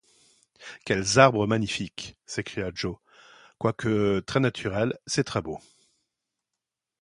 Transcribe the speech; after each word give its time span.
Quels 0.83 1.19
arbres 1.19 1.45
magnifiques! 1.45 2.17
s’écria 2.25 2.71
Joe; 2.73 2.95
quoique 3.59 4.21
très 4.21 4.39
naturel, 4.39 4.97
c’est 5.05 5.23
très 5.25 5.43
beau! 5.43 5.59